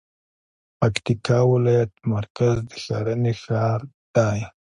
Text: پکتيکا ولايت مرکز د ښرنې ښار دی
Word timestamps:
پکتيکا 0.79 1.39
ولايت 1.51 1.91
مرکز 2.13 2.55
د 2.69 2.71
ښرنې 2.83 3.33
ښار 3.43 3.81
دی 4.15 4.39